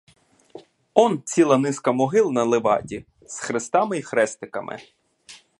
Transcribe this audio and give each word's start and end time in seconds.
Он 0.93 1.21
ціла 1.25 1.57
низка 1.57 1.91
могил 1.99 2.31
на 2.31 2.43
леваді, 2.43 3.05
з 3.27 3.39
хрестами 3.39 3.97
й 3.97 4.01
хрестиками. 4.01 4.79